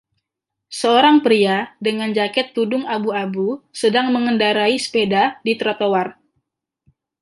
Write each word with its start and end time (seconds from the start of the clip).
Seorang 0.79 1.17
pria 1.25 1.57
dengan 1.87 2.09
jaket 2.19 2.47
tudung 2.57 2.83
abu-abu 2.95 3.49
sedang 3.81 4.07
mengendarai 4.15 4.73
sepeda 4.83 5.23
di 5.45 5.53
trotoar. 5.61 6.07